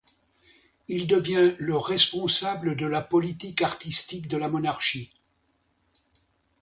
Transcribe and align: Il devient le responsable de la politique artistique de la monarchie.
Il 0.87 1.05
devient 1.05 1.55
le 1.59 1.77
responsable 1.77 2.75
de 2.75 2.87
la 2.87 3.01
politique 3.01 3.61
artistique 3.61 4.27
de 4.27 4.37
la 4.37 4.49
monarchie. 4.49 5.11